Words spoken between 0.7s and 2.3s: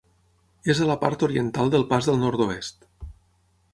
És a la part oriental del Pas del